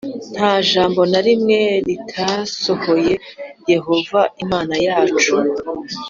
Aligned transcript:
nta 0.35 0.53
jambo 0.69 1.01
na 1.11 1.19
rimwe 1.25 1.59
ritasohoye 1.87 3.13
Yehova 3.71 4.19
Imana 4.43 4.73
yacu 4.87 5.33